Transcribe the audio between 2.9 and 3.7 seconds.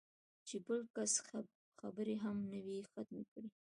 ختمې کړې